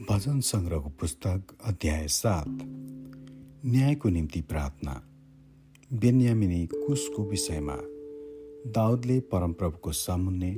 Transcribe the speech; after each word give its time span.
भजन 0.00 0.40
सङ्ग्रहको 0.40 0.88
पुस्तक 0.88 1.42
अध्याय 1.64 2.08
सात। 2.08 2.48
न्यायको 3.66 4.08
निम्ति 4.08 4.40
प्रार्थना। 4.40 5.02
बेन्यामिनी 5.92 6.66
कुशको 6.66 7.24
विषयमा 7.24 7.76
दाउदले 8.72 9.20
परमप्रभुको 9.20 9.92
सामुन्ने 9.92 10.56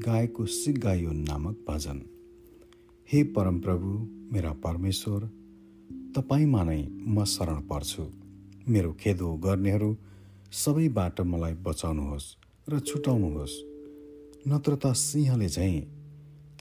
गाएको 0.00 0.46
सिगायो 0.46 1.12
नामक 1.12 1.64
भजन। 1.68 2.02
हे 3.12 3.22
परमप्रभु 3.24 3.88
मेरा 4.32 4.52
परमेश्वर 4.52 5.20
तपाईँमा 6.16 6.62
नै 6.62 6.86
म 6.86 7.24
शरण 7.24 7.60
पर्छु। 7.60 8.12
मेरो 8.68 8.92
खेदो 8.92 9.32
गर्नेहरू 9.34 9.96
सबैबाट 10.52 11.20
मलाई 11.20 11.54
बचाउनुहोस् 11.54 12.36
र 12.68 12.80
छुटाउनुहोस्। 12.80 13.60
नत्र 14.48 14.76
त 14.76 14.86
सिंहले 14.86 15.48
झैँ 15.48 15.80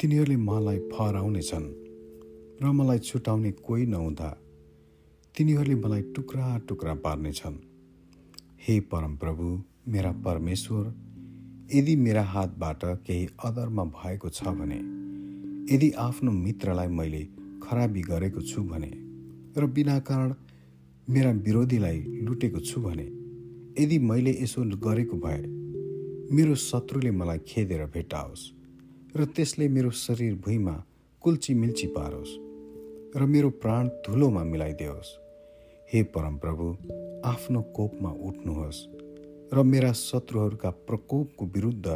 तिनीहरूले 0.01 0.35
मलाई 0.35 0.79
फहराउनेछन्। 0.79 1.84
र 2.61 2.71
मलाई 2.71 2.99
छुटाउने 2.99 3.51
कोही 3.51 3.85
नहुँदा 3.85 4.29
तिनीहरूले 5.35 5.75
मलाई 5.75 6.01
टुक्रा 6.01 6.57
टुक्रा 6.57 6.93
पार्नेछन्। 6.95 7.55
हे 8.67 8.79
परमप्रभु 8.79 9.63
मेरा 9.87 10.11
परमेश्वर 10.11 10.93
यदि 11.73 11.95
मेरा 11.95 12.23
हातबाट 12.23 12.85
केही 12.85 13.27
अदरमा 13.45 13.83
भएको 13.83 14.29
छ 14.29 14.43
भने 14.43 14.79
यदि 15.75 15.91
आफ्नो 15.91 16.31
मित्रलाई 16.31 16.87
मैले 16.87 17.23
खराबी 17.63 18.01
गरेको 18.01 18.41
छु 18.41 18.63
भने 18.63 18.91
र 19.57 19.65
बिना 19.65 19.99
कारण 19.99 20.33
मेरा 21.09 21.31
विरोधीलाई 21.31 21.99
लुटेको 22.21 22.59
छु 22.59 22.81
भने 22.81 23.07
यदि 23.83 23.99
मैले 23.99 24.37
यसो 24.41 24.63
गरेको 24.63 25.17
भए 25.17 25.43
मेरो 26.35 26.55
शत्रुले 26.55 27.11
मलाई 27.11 27.39
खेदेर 27.47 27.85
भेटाओस् 27.85 28.49
र 29.17 29.25
त्यसले 29.25 29.67
मेरो 29.67 29.91
शरीर 29.91 30.35
भुइँमा 30.35 30.83
कुल्ची 31.21 31.53
मिल्ची 31.53 31.87
पारोस्। 31.87 32.44
र 33.15 33.25
मेरो 33.25 33.49
प्राण 33.49 33.87
धुलोमा 33.87 34.43
मिलाइदियोस्। 34.43 35.09
हे 35.93 36.03
परमप्रभु 36.03 36.65
आफ्नो 37.25 37.61
कोपमा 37.61 38.09
उठ्नुहोस् 38.09 38.79
र 39.53 39.63
मेरा 39.63 39.91
शत्रुहरूका 39.91 40.69
प्रकोपको 40.69 41.45
विरुद्ध 41.45 41.87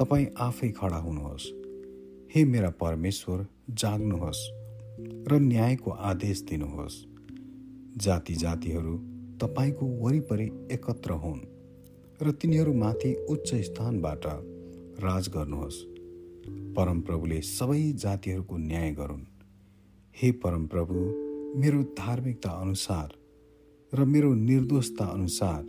तपाईँ 0.00 0.26
आफै 0.38 0.68
खडा 0.68 0.96
हुनुहोस्। 0.96 1.50
हे 2.34 2.44
मेरा 2.44 2.70
परमेश्वर 2.70 3.46
जाग्नुहोस् 3.70 4.42
र 5.28 5.38
न्यायको 5.38 5.90
आदेश 5.90 6.42
दिनुहोस्। 6.42 7.04
जाति 7.96 8.34
जातिहरू 8.34 8.96
तपाईँको 9.38 9.86
वरिपरि 9.86 10.50
एकत्र 10.72 11.10
हुन् 11.12 11.46
र 12.22 12.30
तिनीहरूमाथि 12.30 13.14
उच्च 13.30 13.54
स्थानबाट 13.54 14.26
राज 15.00 15.28
गर्नुहोस्। 15.28 15.84
परमप्रभुले 16.76 17.40
सबै 17.40 17.92
जातिहरूको 17.92 18.56
न्याय 18.56 18.90
गरून्। 18.90 19.37
हे 20.22 20.32
परमप्रभु 20.32 20.94
मेरो 21.60 21.82
धार्मिकता 21.82 22.50
अनुसार 22.50 23.12
र 23.94 24.04
मेरो 24.04 24.34
निर्दोषता 24.34 25.04
अनुसार 25.04 25.62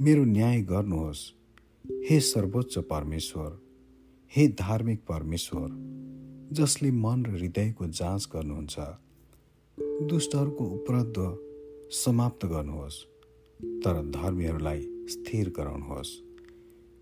मेरो 0.00 0.24
न्याय 0.24 0.60
गर्नुहोस्। 0.62 1.34
हे 2.10 2.20
सर्वोच्च 2.20 2.78
परमेश्वर 2.78 3.60
हे 4.36 4.48
धार्मिक 4.48 5.00
परमेश्वर 5.00 5.68
जसले 6.52 6.90
मन 6.90 7.24
र 7.24 7.30
हृदयको 7.30 7.86
जाँच 7.86 8.28
गर्नुहुन्छ 8.32 8.78
दुष्टहरूको 10.08 10.64
उपलब्ध 10.64 11.38
समाप्त 11.92 12.46
गर्नुहोस् 12.46 13.04
तर 13.84 14.02
धर्मीहरूलाई 14.10 15.06
स्थिर 15.08 15.52
गराउनुहोस्। 15.56 16.18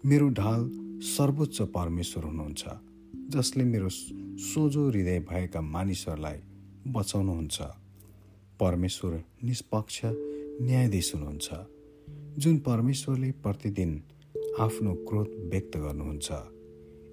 मेरो 0.06 0.28
ढाल 0.28 0.70
सर्वोच्च 1.00 1.62
परमेश्वर 1.62 2.24
हुनुहुन्छ। 2.24 2.89
जसले 3.31 3.64
मेरो 3.64 3.89
सोझो 3.89 4.89
हृदय 4.91 5.18
भएका 5.20 5.61
मानिसहरूलाई 5.61 6.39
बचाउनुहुन्छ। 6.86 7.63
परमेश्वर 8.61 9.24
निष्पक्ष 9.45 10.01
न्यायाधीश 10.05 11.14
हुनुहुन्छ। 11.14 11.48
जुन 12.39 12.58
परमेश्वरले 12.58 13.30
प्रतिदिन 13.30 14.02
आफ्नो 14.61 14.95
क्रोध 14.95 15.30
व्यक्त 15.52 15.77
गर्नुहुन्छ 15.77 16.30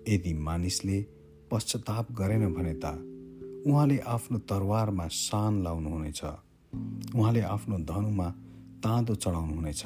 यदि 0.09 0.33
मानिसले 0.33 1.06
पश्चाताप 1.51 2.11
गरेन 2.11 2.53
भने 2.53 2.73
त 2.73 2.85
उहाँले 3.67 3.97
आफ्नो 4.00 4.38
तरवारमा 4.39 5.07
सान 5.07 5.63
लाउनुहुनेछ। 5.63 6.22
उहाँले 7.16 7.41
आफ्नो 7.41 7.77
धनुमा 7.77 8.29
ताँदो 8.83 9.16
चढाउनुहुनेछ। 9.16 9.83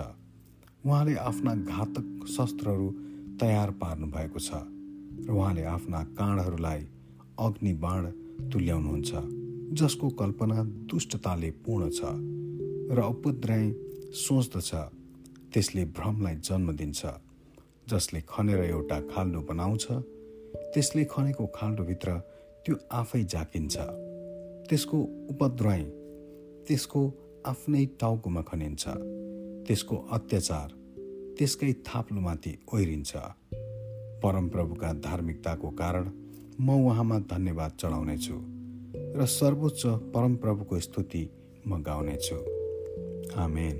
उहाँले 0.85 1.15
आफ्ना 1.15 1.55
घातक 1.55 2.25
शस्त्रहरू 2.27 2.89
तयार 3.39 3.71
पार्नु 3.71 4.07
भएको 4.07 4.39
छ। 4.39 4.80
र 5.27 5.31
उहाँले 5.31 5.63
आफ्ना 5.75 5.99
काँडहरूलाई 6.17 6.81
अग्नि 7.39 7.73
बाण 7.73 8.05
तुल्याउनुहुन्छ 8.51 9.11
जसको 9.79 10.09
कल्पना 10.21 10.63
दुष्टताले 10.89 11.49
पूर्ण 11.63 11.89
छ 11.89 11.99
र 12.95 12.99
उपद्रय 13.07 13.63
सोच्दछ 14.23 14.71
त्यसले 15.53 15.83
भ्रमलाई 15.97 16.35
जन्म 16.47 16.71
दिन्छ 16.71 17.01
जसले 17.89 18.19
खनेर 18.29 18.59
एउटा 18.63 18.99
खाल्डो 19.11 19.41
बनाउँछ। 19.41 19.85
त्यसले 20.73 21.03
खनेको 21.05 21.45
खाल्डोभित्र 21.55 22.09
त्यो 22.65 22.75
आफै 22.91 23.23
जाकिन्छ 23.23 23.75
त्यसको 24.69 24.97
उपद्रय 25.29 25.81
त्यसको 26.67 27.01
आफ्नै 27.45 27.85
टाउकोमा 27.99 28.41
खनिन्छ। 28.41 28.83
त्यसको 29.67 29.95
अत्याचार 30.11 30.69
त्यसकै 31.37 31.71
थाप्लोमाथि 31.87 32.53
ओहिरिन्छ 32.73 33.11
परमप्रभुका 34.23 34.93
धार्मिकताको 34.93 35.69
कारण 35.69 36.11
म 36.59 36.85
उहाँमा 36.85 37.19
धन्यवाद 37.19 37.71
चढाउनेछु 37.79 38.35
र 39.19 39.25
सर्वोच्च 39.25 39.85
परमप्रभुको 39.85 40.79
स्तुति 40.79 41.29
म 41.67 41.81
गाउनेछु। 41.81 42.35
आमेन। 43.35 43.77